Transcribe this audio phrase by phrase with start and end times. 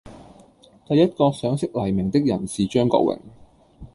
[0.87, 3.19] 第一個賞識黎明的人是張國榮。